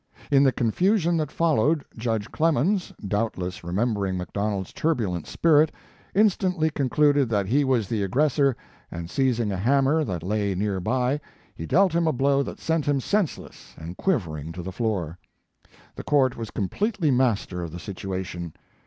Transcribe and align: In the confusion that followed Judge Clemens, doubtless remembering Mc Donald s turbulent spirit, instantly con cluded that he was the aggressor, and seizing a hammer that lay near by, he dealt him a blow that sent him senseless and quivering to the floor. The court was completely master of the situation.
In 0.31 0.41
the 0.41 0.51
confusion 0.51 1.15
that 1.17 1.31
followed 1.31 1.85
Judge 1.95 2.31
Clemens, 2.31 2.91
doubtless 3.07 3.63
remembering 3.63 4.17
Mc 4.17 4.33
Donald 4.33 4.65
s 4.65 4.73
turbulent 4.73 5.27
spirit, 5.27 5.71
instantly 6.15 6.71
con 6.71 6.89
cluded 6.89 7.29
that 7.29 7.45
he 7.45 7.63
was 7.63 7.87
the 7.87 8.01
aggressor, 8.01 8.55
and 8.89 9.11
seizing 9.11 9.51
a 9.51 9.57
hammer 9.57 10.03
that 10.03 10.23
lay 10.23 10.55
near 10.55 10.79
by, 10.79 11.19
he 11.53 11.67
dealt 11.67 11.93
him 11.93 12.07
a 12.07 12.13
blow 12.13 12.41
that 12.41 12.59
sent 12.59 12.87
him 12.87 12.99
senseless 12.99 13.75
and 13.77 13.95
quivering 13.95 14.51
to 14.53 14.63
the 14.63 14.71
floor. 14.71 15.19
The 15.95 16.03
court 16.03 16.35
was 16.35 16.49
completely 16.49 17.11
master 17.11 17.61
of 17.61 17.71
the 17.71 17.77
situation. 17.79 18.53